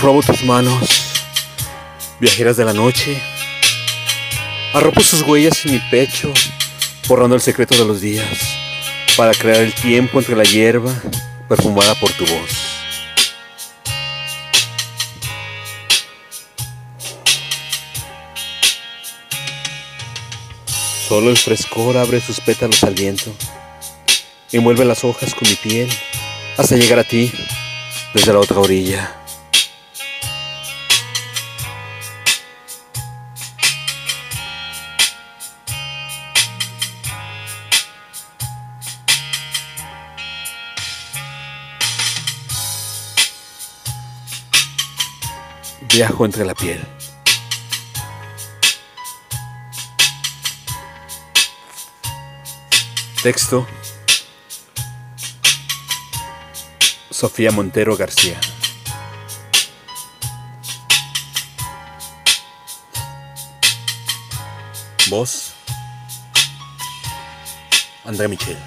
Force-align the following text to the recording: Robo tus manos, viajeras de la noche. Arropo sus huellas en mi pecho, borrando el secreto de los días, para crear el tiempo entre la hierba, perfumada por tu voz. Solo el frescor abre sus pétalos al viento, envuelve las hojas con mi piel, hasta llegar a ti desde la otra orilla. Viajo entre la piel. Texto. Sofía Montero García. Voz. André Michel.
Robo 0.00 0.22
tus 0.22 0.42
manos, 0.42 0.88
viajeras 2.20 2.56
de 2.56 2.64
la 2.64 2.72
noche. 2.72 3.22
Arropo 4.72 5.00
sus 5.00 5.22
huellas 5.22 5.64
en 5.64 5.72
mi 5.72 5.78
pecho, 5.90 6.32
borrando 7.08 7.36
el 7.36 7.40
secreto 7.40 7.76
de 7.76 7.84
los 7.84 8.00
días, 8.00 8.26
para 9.16 9.32
crear 9.32 9.62
el 9.62 9.72
tiempo 9.72 10.18
entre 10.18 10.36
la 10.36 10.42
hierba, 10.42 10.92
perfumada 11.48 11.94
por 11.94 12.10
tu 12.12 12.26
voz. 12.26 12.50
Solo 21.08 21.30
el 21.30 21.38
frescor 21.38 21.96
abre 21.96 22.20
sus 22.20 22.40
pétalos 22.40 22.82
al 22.82 22.94
viento, 22.94 23.32
envuelve 24.52 24.84
las 24.84 25.04
hojas 25.04 25.34
con 25.34 25.48
mi 25.48 25.54
piel, 25.54 25.88
hasta 26.56 26.76
llegar 26.76 26.98
a 26.98 27.04
ti 27.04 27.32
desde 28.12 28.32
la 28.32 28.40
otra 28.40 28.58
orilla. 28.58 29.23
Viajo 45.88 46.24
entre 46.24 46.44
la 46.44 46.54
piel. 46.54 46.84
Texto. 53.22 53.66
Sofía 57.10 57.50
Montero 57.52 57.96
García. 57.96 58.38
Voz. 65.08 65.54
André 68.04 68.28
Michel. 68.28 68.58